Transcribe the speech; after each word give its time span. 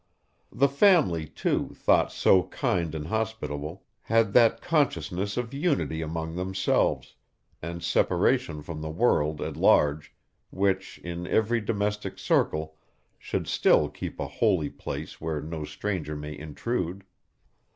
The 0.51 0.67
family, 0.67 1.27
too, 1.27 1.75
though 1.85 2.07
so 2.09 2.43
kind 2.47 2.95
and 2.95 3.05
hospitable, 3.05 3.83
had 4.01 4.33
that 4.33 4.59
consciousness 4.59 5.37
of 5.37 5.53
unity 5.53 6.01
among 6.01 6.35
themselves, 6.35 7.13
and 7.61 7.83
separation 7.83 8.63
from 8.63 8.81
the 8.81 8.89
world 8.89 9.41
at 9.43 9.55
large, 9.55 10.11
which, 10.49 10.97
in 11.03 11.27
every 11.27 11.61
domestic 11.61 12.17
circle, 12.17 12.77
should 13.19 13.45
still 13.47 13.89
keep 13.89 14.19
a 14.19 14.25
holy 14.25 14.71
place 14.71 15.21
where 15.21 15.39
no 15.39 15.65
stranger 15.65 16.15
may 16.15 16.35
intrude. 16.35 17.03